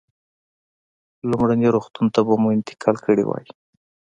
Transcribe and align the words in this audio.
لومړني 1.29 1.67
روغتون 1.75 2.05
ته 2.13 2.19
به 2.27 2.33
مو 2.41 2.47
انتقال 2.57 2.95
کړی 3.05 3.23
وای. 3.25 3.45